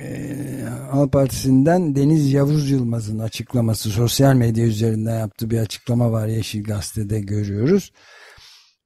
e, 0.00 0.64
Halk 0.90 1.12
Partisi'nden 1.12 1.96
Deniz 1.96 2.32
Yavuz 2.32 2.70
Yılmaz'ın 2.70 3.18
açıklaması 3.18 3.90
sosyal 3.90 4.34
medya 4.34 4.64
üzerinden 4.64 5.18
yaptığı 5.18 5.50
bir 5.50 5.58
açıklama 5.58 6.12
var 6.12 6.26
Yeşil 6.26 6.64
Gazete'de 6.64 7.20
görüyoruz. 7.20 7.92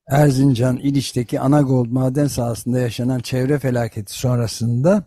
Erzincan 0.08 0.76
İliç'teki 0.76 1.40
Anagold 1.40 1.86
maden 1.86 2.26
sahasında 2.26 2.78
yaşanan 2.78 3.20
çevre 3.20 3.58
felaketi 3.58 4.12
sonrasında 4.12 5.04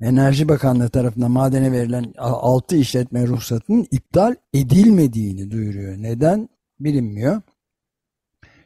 Enerji 0.00 0.48
Bakanlığı 0.48 0.88
tarafından 0.88 1.30
madene 1.30 1.72
verilen 1.72 2.14
6 2.18 2.76
işletme 2.76 3.26
ruhsatının 3.26 3.86
iptal 3.90 4.34
edilmediğini 4.54 5.50
duyuruyor. 5.50 5.96
Neden? 5.96 6.48
Bilinmiyor. 6.80 7.42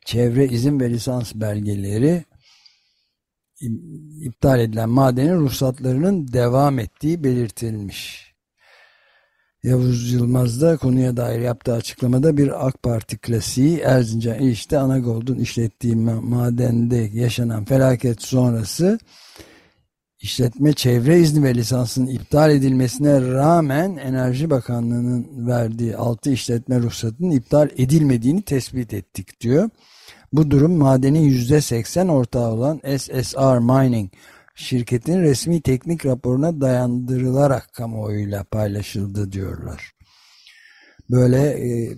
Çevre 0.04 0.48
izin 0.48 0.80
ve 0.80 0.90
lisans 0.90 1.34
belgeleri 1.34 2.24
iptal 4.20 4.60
edilen 4.60 4.88
madenin 4.88 5.36
ruhsatlarının 5.36 6.32
devam 6.32 6.78
ettiği 6.78 7.24
belirtilmiş. 7.24 8.25
Yavuz 9.66 10.12
Yılmaz 10.12 10.60
da 10.60 10.76
konuya 10.76 11.16
dair 11.16 11.40
yaptığı 11.40 11.72
açıklamada 11.72 12.36
bir 12.36 12.66
AK 12.66 12.82
Parti 12.82 13.18
klasiği 13.18 13.78
Erzincan 13.78 14.38
İş'te 14.38 14.78
Anagold'un 14.78 15.38
işlettiği 15.38 15.96
madende 15.96 17.10
yaşanan 17.12 17.64
felaket 17.64 18.22
sonrası 18.22 18.98
işletme 20.20 20.72
çevre 20.72 21.20
izni 21.20 21.44
ve 21.44 21.54
lisansının 21.54 22.06
iptal 22.06 22.50
edilmesine 22.50 23.20
rağmen 23.20 23.96
Enerji 23.96 24.50
Bakanlığı'nın 24.50 25.46
verdiği 25.46 25.96
6 25.96 26.30
işletme 26.30 26.78
ruhsatının 26.78 27.30
iptal 27.30 27.68
edilmediğini 27.76 28.42
tespit 28.42 28.94
ettik 28.94 29.40
diyor. 29.40 29.70
Bu 30.32 30.50
durum 30.50 30.72
madenin 30.72 31.30
%80 31.30 32.10
ortağı 32.10 32.52
olan 32.52 32.80
SSR 32.98 33.58
Mining 33.58 34.10
şirketin 34.56 35.22
resmi 35.22 35.60
teknik 35.60 36.06
raporuna 36.06 36.60
dayandırılarak 36.60 37.72
kamuoyuyla 37.72 38.44
paylaşıldı 38.44 39.32
diyorlar. 39.32 39.92
Böyle 41.10 41.42
e, 41.48 41.96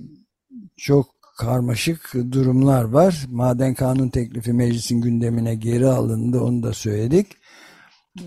çok 0.77 1.07
karmaşık 1.39 2.15
durumlar 2.33 2.85
var. 2.85 3.27
Maden 3.29 3.75
kanun 3.75 4.09
teklifi 4.09 4.53
meclisin 4.53 5.01
gündemine 5.01 5.55
geri 5.55 5.87
alındı 5.87 6.41
onu 6.41 6.63
da 6.63 6.73
söyledik. 6.73 7.27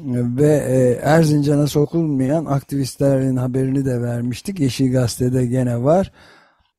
Ve 0.06 0.58
e, 0.68 1.00
Erzincan'a 1.04 1.68
sokulmayan 1.68 2.46
aktivistlerin 2.46 3.36
haberini 3.36 3.86
de 3.86 4.02
vermiştik. 4.02 4.60
Yeşil 4.60 4.92
Gazete'de 4.92 5.46
gene 5.46 5.84
var. 5.84 6.12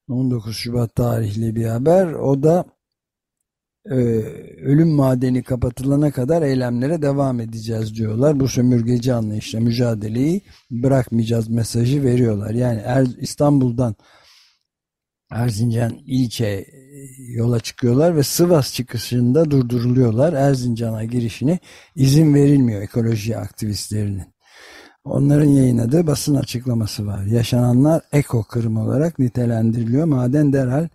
19 0.09 0.57
Şubat 0.57 0.95
tarihli 0.95 1.57
bir 1.57 1.65
haber. 1.67 2.13
O 2.13 2.43
da 2.43 2.65
ölüm 3.85 4.89
madeni 4.89 5.43
kapatılana 5.43 6.11
kadar 6.11 6.43
eylemlere 6.43 7.03
devam 7.03 7.41
edeceğiz 7.41 7.95
diyorlar. 7.95 8.41
Bu 8.41 8.49
sömürgeci 8.49 9.15
anlayışla 9.15 9.61
mücadeleyi 9.61 10.43
bırakmayacağız 10.71 11.49
mesajı 11.49 12.03
veriyorlar. 12.03 12.51
Yani 12.51 12.81
er, 12.85 13.07
İstanbul'dan 13.21 13.97
Erzincan 15.33 15.99
ilçe 16.07 16.67
yola 17.19 17.61
çıkıyorlar 17.61 18.17
ve 18.17 18.23
Sivas 18.23 18.75
çıkışında 18.75 19.51
durduruluyorlar. 19.51 20.33
Erzincan'a 20.33 21.05
girişine 21.05 21.59
izin 21.97 22.35
verilmiyor 22.35 22.83
ekoloji 22.83 23.37
aktivistlerinin. 23.37 24.33
Onların 25.05 25.49
yayınladığı 25.49 26.07
basın 26.07 26.35
açıklaması 26.35 27.07
var. 27.07 27.25
Yaşananlar 27.25 28.03
eko 28.13 28.43
kırım 28.43 28.77
olarak 28.77 29.19
nitelendiriliyor. 29.19 30.05
Maden 30.05 30.53
derhal 30.53 30.89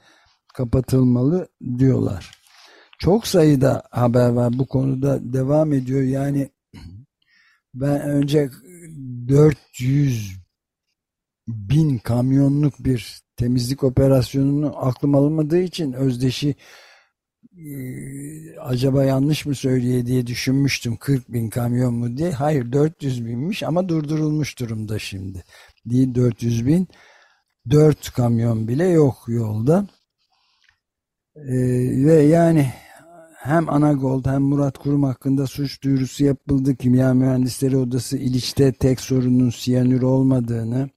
kapatılmalı 0.54 1.48
diyorlar. 1.78 2.37
Çok 2.98 3.28
sayıda 3.28 3.84
haber 3.92 4.30
var 4.30 4.60
bu 4.60 4.66
konuda 4.66 5.34
devam 5.34 5.74
ediyor. 5.74 6.02
Yani 6.02 6.50
ben 7.74 8.02
önce 8.02 8.50
400 9.28 10.38
bin 11.48 11.98
kamyonluk 11.98 12.74
bir 12.80 13.22
temizlik 13.36 13.84
operasyonunu 13.84 14.86
aklım 14.88 15.16
alınmadığı 15.16 15.62
için 15.62 15.94
Özdeş'i 15.94 16.56
acaba 18.62 19.04
yanlış 19.04 19.46
mı 19.46 19.56
söylüyor 19.56 20.06
diye 20.06 20.28
düşünmüştüm 20.28 20.98
40 20.98 21.34
bin 21.34 21.50
kamyon 21.50 21.94
mu 21.94 22.18
diye. 22.18 22.32
Hayır 22.32 22.72
400 22.72 23.26
binmiş 23.26 23.64
ama 23.64 23.90
durdurulmuş 23.90 24.60
durumda 24.60 25.00
şimdi. 25.00 25.44
Değil 25.86 26.16
400 26.16 26.68
bin 26.68 26.88
4 27.70 28.14
kamyon 28.14 28.68
bile 28.68 28.88
yok 28.88 29.24
yolda. 29.28 29.88
Ee, 31.36 32.06
ve 32.06 32.14
yani 32.14 32.74
hem 33.38 33.70
Anagold 33.70 34.26
hem 34.26 34.42
Murat 34.42 34.78
Kurum 34.78 35.04
hakkında 35.04 35.48
suç 35.48 35.84
duyurusu 35.84 36.24
yapıldı. 36.24 36.76
Kimya 36.76 37.14
Mühendisleri 37.14 37.78
Odası 37.78 38.18
İliç'te 38.18 38.74
tek 38.74 39.00
sorunun 39.00 39.50
siyanür 39.50 40.02
olmadığını 40.02 40.90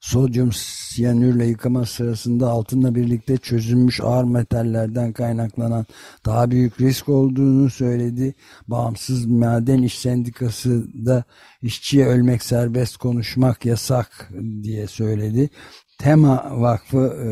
sodyum 0.00 0.50
siyanürle 0.52 1.46
yıkama 1.46 1.86
sırasında 1.86 2.50
altınla 2.50 2.94
birlikte 2.94 3.36
çözülmüş 3.36 4.00
ağır 4.00 4.24
metallerden 4.24 5.12
kaynaklanan 5.12 5.86
daha 6.26 6.50
büyük 6.50 6.80
risk 6.80 7.08
olduğunu 7.08 7.70
söyledi. 7.70 8.34
Bağımsız 8.68 9.26
Maden 9.26 9.82
İş 9.82 9.98
Sendikası 9.98 10.86
da 11.06 11.24
işçiye 11.62 12.06
ölmek 12.06 12.42
serbest 12.42 12.96
konuşmak 12.96 13.64
yasak 13.64 14.30
diye 14.62 14.86
söyledi. 14.86 15.50
Tema 15.98 16.60
Vakfı 16.60 16.98
e, 16.98 17.28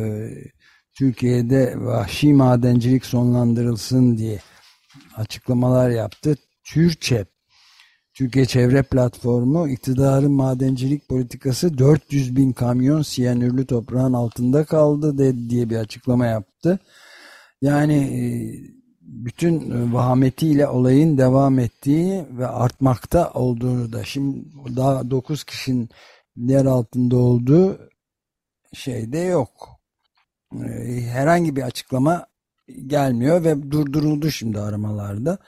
Türkiye'de 0.94 1.74
vahşi 1.76 2.34
madencilik 2.34 3.06
sonlandırılsın 3.06 4.18
diye 4.18 4.40
açıklamalar 5.16 5.90
yaptı. 5.90 6.36
Türkçe 6.64 7.24
Türkiye 8.14 8.46
Çevre 8.46 8.82
Platformu 8.82 9.68
iktidarın 9.68 10.32
madencilik 10.32 11.08
politikası 11.08 11.78
400 11.78 12.36
bin 12.36 12.52
kamyon 12.52 13.02
siyanürlü 13.02 13.66
toprağın 13.66 14.12
altında 14.12 14.64
kaldı 14.64 15.18
de, 15.18 15.50
diye 15.50 15.70
bir 15.70 15.76
açıklama 15.76 16.26
yaptı. 16.26 16.78
Yani 17.62 17.94
e, 17.94 18.22
bütün 19.00 19.92
vahametiyle 19.92 20.68
olayın 20.68 21.18
devam 21.18 21.58
ettiği 21.58 22.24
ve 22.30 22.46
artmakta 22.46 23.30
olduğunu 23.30 23.92
da 23.92 24.04
şimdi 24.04 24.44
daha 24.76 25.10
9 25.10 25.44
kişinin 25.44 25.88
yer 26.36 26.66
altında 26.66 27.16
olduğu 27.16 27.78
şeyde 28.72 29.18
yok. 29.18 29.73
E, 30.62 31.00
herhangi 31.00 31.56
bir 31.56 31.62
açıklama 31.62 32.26
gelmiyor 32.86 33.44
ve 33.44 33.70
durduruldu 33.70 34.30
şimdi 34.30 34.60
aramalarda. 34.60 35.38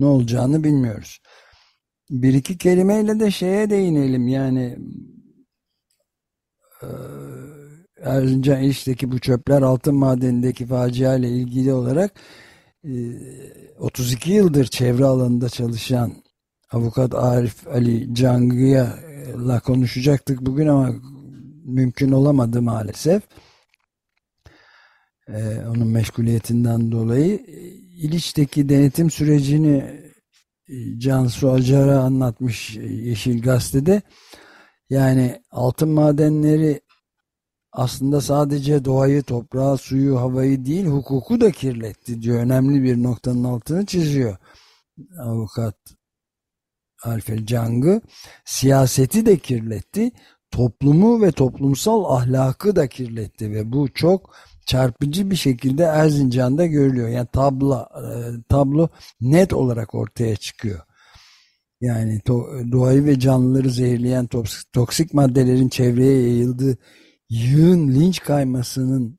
Ne 0.00 0.06
olacağını 0.06 0.64
bilmiyoruz. 0.64 1.20
Bir 2.10 2.34
iki 2.34 2.58
kelimeyle 2.58 3.20
de 3.20 3.30
şeye 3.30 3.70
değinelim 3.70 4.28
yani 4.28 4.78
e, 6.82 6.88
Erzincan 8.02 8.62
İş'teki 8.62 9.12
bu 9.12 9.18
çöpler 9.18 9.62
altın 9.62 9.94
madenindeki 9.94 10.66
facia 10.66 11.14
ile 11.14 11.28
ilgili 11.28 11.72
olarak 11.72 12.12
32 13.78 14.32
e, 14.32 14.34
yıldır 14.34 14.64
çevre 14.64 15.04
alanında 15.04 15.48
çalışan 15.48 16.12
avukat 16.72 17.14
Arif 17.14 17.68
Ali 17.68 18.14
Cangı'ya 18.14 18.98
konuşacaktık 19.64 20.40
bugün 20.46 20.66
ama 20.66 20.90
mümkün 21.64 22.12
olamadı 22.12 22.62
maalesef. 22.62 23.22
Ee, 25.28 25.66
onun 25.68 25.88
meşguliyetinden 25.88 26.92
dolayı 26.92 27.38
İliç'teki 27.96 28.68
denetim 28.68 29.10
sürecini 29.10 30.02
Cansu 30.98 31.50
Acar'a 31.50 32.00
anlatmış 32.00 32.76
Yeşil 32.76 33.42
Gazete'de. 33.42 34.02
Yani 34.90 35.42
altın 35.50 35.88
madenleri 35.88 36.80
aslında 37.72 38.20
sadece 38.20 38.84
doğayı, 38.84 39.22
toprağı, 39.22 39.78
suyu, 39.78 40.20
havayı 40.20 40.64
değil 40.64 40.86
hukuku 40.86 41.40
da 41.40 41.50
kirletti 41.50 42.22
diyor. 42.22 42.38
Önemli 42.38 42.82
bir 42.82 43.02
noktanın 43.02 43.44
altını 43.44 43.86
çiziyor. 43.86 44.36
Avukat 45.18 45.76
Alfer 47.04 47.46
Cangı 47.46 48.00
siyaseti 48.44 49.26
de 49.26 49.38
kirletti, 49.38 50.10
toplumu 50.50 51.22
ve 51.22 51.32
toplumsal 51.32 52.04
ahlakı 52.04 52.76
da 52.76 52.88
kirletti 52.88 53.50
ve 53.50 53.72
bu 53.72 53.92
çok 53.92 54.34
çarpıcı 54.66 55.30
bir 55.30 55.36
şekilde 55.36 55.82
Erzincan'da 55.82 56.66
görülüyor. 56.66 57.08
Yani 57.08 57.28
tablo, 57.32 57.74
e, 57.80 58.06
tablo 58.48 58.88
net 59.20 59.52
olarak 59.52 59.94
ortaya 59.94 60.36
çıkıyor. 60.36 60.80
Yani 61.80 62.20
doğayı 62.72 63.04
ve 63.04 63.18
canlıları 63.18 63.70
zehirleyen 63.70 64.28
toksik 64.72 65.14
maddelerin 65.14 65.68
çevreye 65.68 66.22
yayıldığı 66.22 66.78
yığın 67.30 67.88
linç 67.88 68.20
kaymasının 68.20 69.18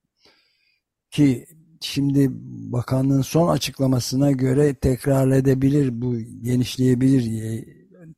ki 1.11 1.45
şimdi 1.81 2.29
bakanlığın 2.71 3.21
son 3.21 3.49
açıklamasına 3.49 4.31
göre 4.31 4.73
tekrar 4.73 5.31
edebilir 5.31 6.01
bu 6.01 6.19
genişleyebilir 6.19 7.23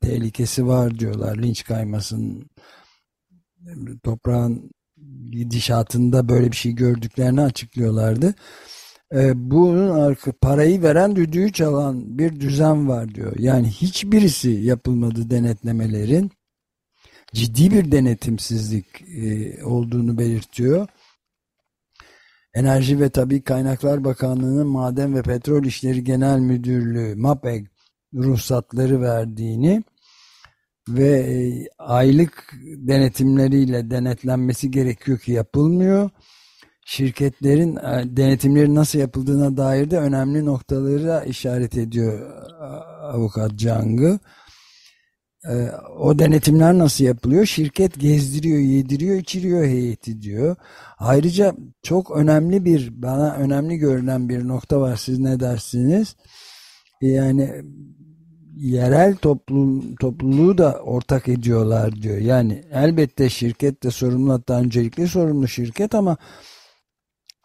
tehlikesi 0.01 0.67
var 0.67 0.99
diyorlar 0.99 1.37
linç 1.37 1.63
kaymasının 1.63 2.49
toprağın 4.03 4.71
gidişatında 5.31 6.29
böyle 6.29 6.51
bir 6.51 6.55
şey 6.55 6.71
gördüklerini 6.71 7.41
açıklıyorlardı. 7.41 8.33
Ee, 9.13 9.31
bunun 9.51 9.89
arka 9.89 10.31
parayı 10.31 10.83
veren 10.83 11.15
düdüğü 11.15 11.51
çalan 11.51 12.17
bir 12.17 12.39
düzen 12.39 12.89
var 12.89 13.15
diyor. 13.15 13.33
Yani 13.39 13.67
hiçbirisi 13.67 14.49
yapılmadı 14.49 15.29
denetlemelerin 15.29 16.31
ciddi 17.33 17.71
bir 17.71 17.91
denetimsizlik 17.91 19.01
e, 19.01 19.63
olduğunu 19.63 20.17
belirtiyor. 20.17 20.87
Enerji 22.53 22.99
ve 22.99 23.09
Tabi 23.09 23.41
Kaynaklar 23.41 24.03
Bakanlığı'nın 24.03 24.67
Maden 24.67 25.15
ve 25.15 25.21
Petrol 25.21 25.63
İşleri 25.63 26.03
Genel 26.03 26.39
Müdürlüğü 26.39 27.15
MAPEG 27.15 27.67
ruhsatları 28.13 29.01
verdiğini 29.01 29.83
ve 30.89 31.19
e, 31.19 31.67
aylık 31.79 32.53
denetimleriyle 32.63 33.91
denetlenmesi 33.91 34.71
gerekiyor 34.71 35.19
ki 35.19 35.31
yapılmıyor. 35.31 36.09
Şirketlerin 36.85 37.75
e, 37.75 38.17
denetimleri 38.17 38.75
nasıl 38.75 38.99
yapıldığına 38.99 39.57
dair 39.57 39.91
de 39.91 39.97
önemli 39.97 40.45
noktaları 40.45 41.29
işaret 41.29 41.77
ediyor 41.77 42.31
avukat 43.01 43.55
Cang'ı. 43.55 44.19
E, 45.49 45.71
o 45.99 46.19
denetimler 46.19 46.77
nasıl 46.77 47.03
yapılıyor? 47.03 47.45
Şirket 47.45 47.99
gezdiriyor, 47.99 48.59
yediriyor, 48.59 49.15
içiriyor 49.15 49.65
heyeti 49.65 50.21
diyor. 50.21 50.55
Ayrıca 50.97 51.55
çok 51.83 52.11
önemli 52.11 52.65
bir, 52.65 53.01
bana 53.01 53.33
önemli 53.33 53.77
görünen 53.77 54.29
bir 54.29 54.47
nokta 54.47 54.81
var. 54.81 54.95
Siz 54.95 55.19
ne 55.19 55.39
dersiniz? 55.39 56.15
Yani 57.01 57.63
yerel 58.55 59.15
toplum, 59.15 59.95
topluluğu 59.95 60.57
da 60.57 60.73
ortak 60.73 61.27
ediyorlar 61.27 62.01
diyor. 62.01 62.17
Yani 62.17 62.63
elbette 62.71 63.29
şirket 63.29 63.83
de 63.83 63.91
sorumlu 63.91 64.33
hatta 64.33 64.59
öncelikli 64.59 65.07
sorumlu 65.07 65.47
şirket 65.47 65.95
ama 65.95 66.17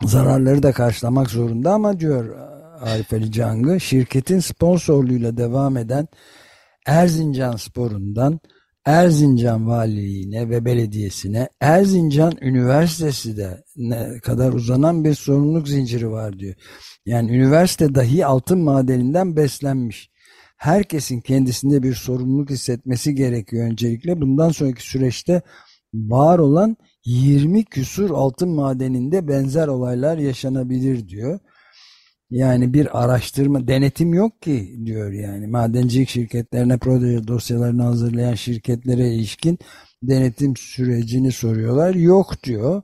zararları 0.05 0.62
da 0.62 0.73
karşılamak 0.73 1.31
zorunda 1.31 1.73
ama 1.73 2.01
diyor 2.01 2.37
Arif 2.81 3.12
Ali 3.12 3.33
Cangı 3.33 3.81
şirketin 3.81 4.40
sponsorluğuyla 4.40 5.37
devam 5.37 5.77
eden 5.77 6.09
Erzincan 6.87 7.57
Spor'undan 7.57 8.40
Erzincan 8.87 9.68
Valiliğine 9.68 10.51
ve 10.51 10.64
belediyesine 10.64 11.49
Erzincan 11.61 12.33
Üniversitesi 12.40 13.37
de 13.37 13.64
ne 13.77 14.18
kadar 14.18 14.53
uzanan 14.53 15.05
bir 15.05 15.14
sorumluluk 15.14 15.68
zinciri 15.68 16.11
var 16.11 16.38
diyor. 16.38 16.55
Yani 17.07 17.37
üniversite 17.37 17.94
dahi 17.94 18.27
altın 18.27 18.59
madeninden 18.59 19.37
beslenmiş. 19.37 20.11
Herkesin 20.61 21.20
kendisinde 21.20 21.83
bir 21.83 21.94
sorumluluk 21.94 22.51
hissetmesi 22.51 23.14
gerekiyor 23.14 23.66
öncelikle. 23.66 24.20
Bundan 24.20 24.51
sonraki 24.51 24.83
süreçte 24.88 25.42
var 25.94 26.38
olan 26.38 26.77
20 27.05 27.64
küsur 27.64 28.11
altın 28.11 28.49
madeninde 28.49 29.29
benzer 29.29 29.68
olaylar 29.68 30.18
yaşanabilir 30.18 31.09
diyor. 31.09 31.38
Yani 32.31 32.75
bir 32.75 33.03
araştırma, 33.03 33.68
denetim 33.68 34.14
yok 34.14 34.42
ki 34.42 34.81
diyor 34.85 35.12
yani. 35.12 35.46
Madencilik 35.46 36.09
şirketlerine 36.09 36.79
proje 36.79 37.29
dosyalarını 37.29 37.83
hazırlayan 37.83 38.35
şirketlere 38.35 39.14
ilişkin 39.14 39.59
denetim 40.03 40.57
sürecini 40.57 41.33
soruyorlar. 41.33 41.94
Yok 41.94 42.42
diyor. 42.44 42.83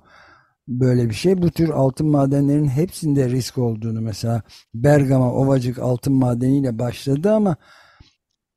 Böyle 0.68 1.08
bir 1.08 1.14
şey. 1.14 1.42
Bu 1.42 1.50
tür 1.50 1.68
altın 1.68 2.08
madenlerin 2.08 2.68
hepsinde 2.68 3.30
risk 3.30 3.58
olduğunu 3.58 4.00
mesela 4.00 4.42
Bergama 4.74 5.32
Ovacık 5.32 5.78
altın 5.78 6.12
madeniyle 6.12 6.78
başladı 6.78 7.32
ama 7.32 7.56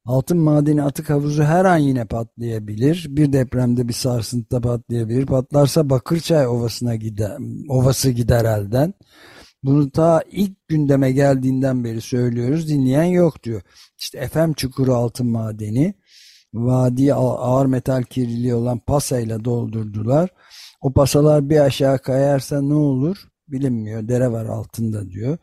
altın 0.05 0.37
madeni 0.37 0.83
atık 0.83 1.09
havuzu 1.09 1.43
her 1.43 1.65
an 1.65 1.77
yine 1.77 2.05
patlayabilir. 2.05 3.05
Bir 3.09 3.33
depremde 3.33 3.87
bir 3.87 3.93
sarsıntıda 3.93 4.61
patlayabilir. 4.61 5.25
Patlarsa 5.25 5.89
Bakırçay 5.89 6.47
Ovası'na 6.47 6.95
gider, 6.95 7.37
ovası 7.69 8.11
gider 8.11 8.45
elden. 8.45 8.93
Bunu 9.63 9.91
ta 9.91 10.23
ilk 10.31 10.67
gündeme 10.67 11.11
geldiğinden 11.11 11.83
beri 11.83 12.01
söylüyoruz. 12.01 12.69
Dinleyen 12.69 13.03
yok 13.03 13.43
diyor. 13.43 13.61
İşte 13.97 14.27
FM 14.27 14.53
Çukuru 14.53 14.95
altın 14.95 15.27
madeni 15.27 15.93
vadi 16.53 17.13
ağır 17.13 17.65
metal 17.65 18.03
kirliliği 18.03 18.53
olan 18.53 18.79
pasayla 18.79 19.45
doldurdular. 19.45 20.29
O 20.81 20.93
pasalar 20.93 21.49
bir 21.49 21.59
aşağı 21.59 21.99
kayarsa 21.99 22.61
ne 22.61 22.73
olur 22.73 23.17
bilinmiyor. 23.47 24.07
Dere 24.07 24.31
var 24.31 24.45
altında 24.45 25.09
diyor. 25.09 25.37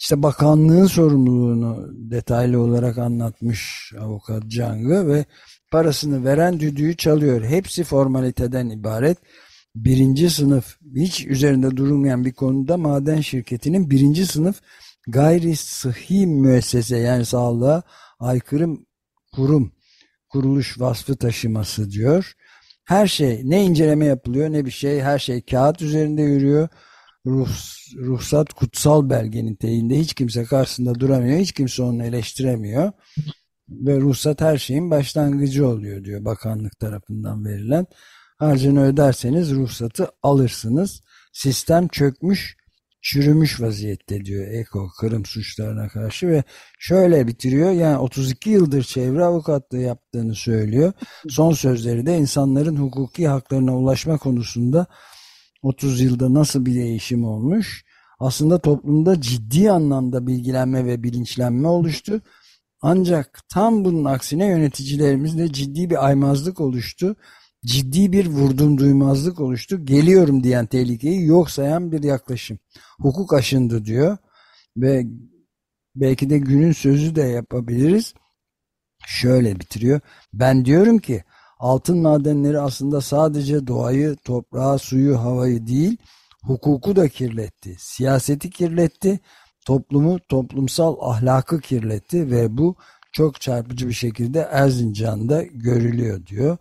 İşte 0.00 0.22
bakanlığın 0.22 0.86
sorumluluğunu 0.86 1.88
detaylı 2.10 2.60
olarak 2.60 2.98
anlatmış 2.98 3.92
avukat 4.00 4.48
Cangı 4.48 5.08
ve 5.08 5.24
parasını 5.72 6.24
veren 6.24 6.60
düdüğü 6.60 6.96
çalıyor. 6.96 7.44
Hepsi 7.44 7.84
formaliteden 7.84 8.70
ibaret 8.70 9.18
birinci 9.74 10.30
sınıf 10.30 10.78
hiç 10.96 11.26
üzerinde 11.26 11.76
durulmayan 11.76 12.24
bir 12.24 12.32
konuda 12.32 12.76
maden 12.76 13.20
şirketinin 13.20 13.90
birinci 13.90 14.26
sınıf 14.26 14.60
gayri 15.08 15.56
sıhhi 15.56 16.26
müessese 16.26 16.96
yani 16.96 17.24
sağlığa 17.24 17.82
aykırı 18.20 18.68
kurum 19.32 19.72
kuruluş 20.28 20.80
vasfı 20.80 21.16
taşıması 21.16 21.90
diyor. 21.90 22.32
Her 22.88 23.06
şey 23.06 23.42
ne 23.44 23.64
inceleme 23.64 24.04
yapılıyor 24.04 24.52
ne 24.52 24.64
bir 24.66 24.70
şey 24.70 25.00
her 25.00 25.18
şey 25.18 25.42
kağıt 25.42 25.82
üzerinde 25.82 26.22
yürüyor. 26.22 26.68
Ruh, 27.26 27.48
ruhsat 27.96 28.52
kutsal 28.52 29.10
belgenin 29.10 29.54
teyinde 29.54 29.98
hiç 29.98 30.14
kimse 30.14 30.44
karşısında 30.44 31.00
duramıyor. 31.00 31.38
Hiç 31.38 31.52
kimse 31.52 31.82
onu 31.82 32.04
eleştiremiyor. 32.04 32.92
Ve 33.68 34.00
ruhsat 34.00 34.40
her 34.40 34.58
şeyin 34.58 34.90
başlangıcı 34.90 35.68
oluyor 35.68 36.04
diyor 36.04 36.24
bakanlık 36.24 36.78
tarafından 36.78 37.44
verilen 37.44 37.86
harcını 38.38 38.84
öderseniz 38.84 39.50
ruhsatı 39.50 40.08
alırsınız. 40.22 41.02
Sistem 41.32 41.88
çökmüş, 41.88 42.56
çürümüş 43.02 43.60
vaziyette 43.60 44.24
diyor 44.24 44.48
Eko 44.48 44.88
Kırım 45.00 45.24
suçlarına 45.24 45.88
karşı 45.88 46.28
ve 46.28 46.44
şöyle 46.78 47.26
bitiriyor. 47.26 47.70
Yani 47.70 47.98
32 47.98 48.50
yıldır 48.50 48.82
çevre 48.82 49.24
avukatlığı 49.24 49.80
yaptığını 49.80 50.34
söylüyor. 50.34 50.92
Son 51.28 51.52
sözleri 51.52 52.06
de 52.06 52.18
insanların 52.18 52.76
hukuki 52.76 53.28
haklarına 53.28 53.76
ulaşma 53.78 54.18
konusunda 54.18 54.86
30 55.62 56.00
yılda 56.00 56.34
nasıl 56.34 56.66
bir 56.66 56.74
değişim 56.74 57.24
olmuş? 57.24 57.84
Aslında 58.20 58.58
toplumda 58.58 59.20
ciddi 59.20 59.70
anlamda 59.70 60.26
bilgilenme 60.26 60.86
ve 60.86 61.02
bilinçlenme 61.02 61.68
oluştu. 61.68 62.20
Ancak 62.80 63.40
tam 63.48 63.84
bunun 63.84 64.04
aksine 64.04 64.46
yöneticilerimizde 64.46 65.52
ciddi 65.52 65.90
bir 65.90 66.06
aymazlık 66.06 66.60
oluştu 66.60 67.16
ciddi 67.66 68.12
bir 68.12 68.26
vurdum 68.26 68.78
duymazlık 68.78 69.40
oluştu. 69.40 69.86
Geliyorum 69.86 70.44
diyen 70.44 70.66
tehlikeyi 70.66 71.26
yok 71.26 71.50
sayan 71.50 71.92
bir 71.92 72.02
yaklaşım. 72.02 72.58
Hukuk 73.00 73.34
aşındı 73.34 73.84
diyor 73.84 74.16
ve 74.76 75.06
belki 75.96 76.30
de 76.30 76.38
günün 76.38 76.72
sözü 76.72 77.14
de 77.14 77.22
yapabiliriz. 77.22 78.14
Şöyle 79.06 79.60
bitiriyor. 79.60 80.00
Ben 80.32 80.64
diyorum 80.64 80.98
ki 80.98 81.24
altın 81.58 81.98
madenleri 81.98 82.60
aslında 82.60 83.00
sadece 83.00 83.66
doğayı, 83.66 84.16
toprağı, 84.24 84.78
suyu, 84.78 85.18
havayı 85.18 85.66
değil, 85.66 85.96
hukuku 86.44 86.96
da 86.96 87.08
kirletti. 87.08 87.76
Siyaseti 87.78 88.50
kirletti, 88.50 89.20
toplumu, 89.66 90.18
toplumsal 90.28 90.96
ahlakı 91.00 91.60
kirletti 91.60 92.30
ve 92.30 92.58
bu 92.58 92.76
çok 93.12 93.40
çarpıcı 93.40 93.88
bir 93.88 93.94
şekilde 93.94 94.40
Erzincan'da 94.40 95.42
görülüyor 95.42 96.26
diyor. 96.26 96.58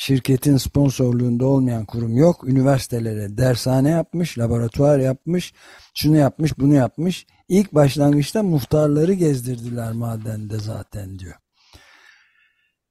Şirketin 0.00 0.56
sponsorluğunda 0.56 1.46
olmayan 1.46 1.84
kurum 1.84 2.16
yok. 2.16 2.48
Üniversitelere 2.48 3.38
dershane 3.38 3.90
yapmış, 3.90 4.38
laboratuvar 4.38 4.98
yapmış, 4.98 5.52
şunu 5.94 6.16
yapmış, 6.16 6.58
bunu 6.58 6.74
yapmış. 6.74 7.26
İlk 7.48 7.74
başlangıçta 7.74 8.42
muhtarları 8.42 9.12
gezdirdiler 9.12 9.92
madende 9.92 10.58
zaten 10.58 11.18
diyor. 11.18 11.34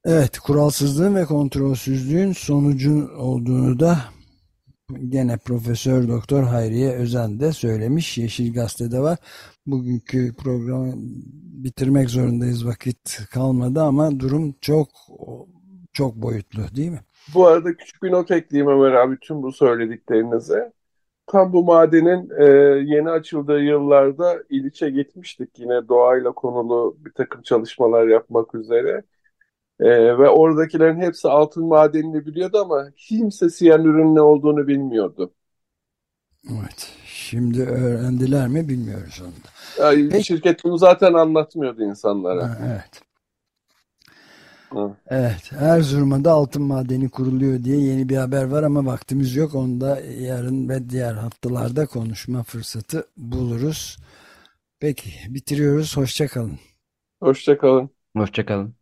Evet, 0.04 0.38
kuralsızlığın 0.38 1.14
ve 1.14 1.24
kontrolsüzlüğün 1.24 2.32
sonucu 2.32 3.10
olduğunu 3.18 3.80
da 3.80 4.00
gene 5.08 5.36
Profesör 5.36 6.08
Doktor 6.08 6.42
Hayriye 6.42 6.92
Özen 6.92 7.40
de 7.40 7.52
söylemiş. 7.52 8.18
Yeşil 8.18 8.54
Gazete'de 8.54 9.00
var. 9.00 9.18
Bugünkü 9.66 10.34
programı 10.34 10.92
bitirmek 11.64 12.10
zorundayız. 12.10 12.66
Vakit 12.66 13.18
kalmadı 13.30 13.82
ama 13.82 14.20
durum 14.20 14.54
çok 14.60 14.88
çok 15.98 16.14
boyutlu 16.14 16.60
değil 16.76 16.90
mi? 16.90 17.00
Bu 17.34 17.46
arada 17.46 17.76
küçük 17.76 18.02
bir 18.02 18.12
not 18.12 18.30
ekleyeyim 18.30 18.70
Ömer 18.70 18.92
abi 18.92 19.16
tüm 19.20 19.42
bu 19.42 19.52
söylediklerinize. 19.52 20.72
Tam 21.26 21.52
bu 21.52 21.64
madenin 21.64 22.30
e, 22.38 22.44
yeni 22.94 23.10
açıldığı 23.10 23.60
yıllarda 23.60 24.42
İliç'e 24.50 24.90
gitmiştik 24.90 25.58
yine 25.58 25.88
doğayla 25.88 26.32
konulu 26.32 26.96
bir 26.98 27.12
takım 27.12 27.42
çalışmalar 27.42 28.06
yapmak 28.06 28.54
üzere. 28.54 29.02
Ee, 29.80 30.18
ve 30.18 30.28
oradakilerin 30.28 31.00
hepsi 31.00 31.28
altın 31.28 31.66
madenini 31.66 32.26
biliyordu 32.26 32.58
ama 32.58 32.90
kimse 32.96 33.50
siyanürün 33.50 34.14
ne 34.14 34.20
olduğunu 34.20 34.68
bilmiyordu. 34.68 35.32
Evet. 36.50 36.92
Şimdi 37.04 37.62
öğrendiler 37.62 38.48
mi 38.48 38.68
bilmiyoruz 38.68 39.22
onu 39.22 39.30
da. 39.30 39.84
Yani 39.84 40.08
Peki. 40.08 40.24
şirket 40.24 40.64
bunu 40.64 40.78
zaten 40.78 41.12
anlatmıyordu 41.12 41.82
insanlara. 41.82 42.42
Ha, 42.42 42.58
evet. 42.66 43.07
Evet. 45.06 45.52
Erzurum'a 45.60 46.24
da 46.24 46.32
altın 46.32 46.62
madeni 46.62 47.08
kuruluyor 47.08 47.64
diye 47.64 47.80
yeni 47.80 48.08
bir 48.08 48.16
haber 48.16 48.44
var 48.44 48.62
ama 48.62 48.86
vaktimiz 48.86 49.36
yok. 49.36 49.54
Onu 49.54 49.80
da 49.80 50.00
yarın 50.00 50.68
ve 50.68 50.90
diğer 50.90 51.14
haftalarda 51.14 51.86
konuşma 51.86 52.42
fırsatı 52.42 53.06
buluruz. 53.16 53.96
Peki 54.80 55.10
bitiriyoruz. 55.34 55.96
Hoşça 55.96 56.28
kalın. 56.28 56.58
Hoşça 57.20 57.58
kalın. 57.58 57.90
Hoşçakalın. 58.16 58.77